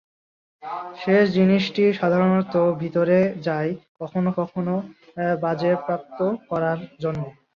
শেষ 0.95 1.23
জিনিসটি 1.37 1.83
সাধারণত 1.93 2.53
ভিতরে 2.81 3.17
যায়, 3.47 3.71
কখনও 3.99 4.31
কখনও 4.39 4.75
বাজেয়াপ্ত 5.43 6.19
করার 6.49 6.79
জন্য। 7.03 7.21